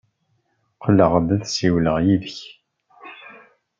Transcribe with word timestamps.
Qqleɣ-d 0.75 1.29
ad 1.35 1.43
ssiwleɣ 1.49 1.97
yid-k. 2.05 2.39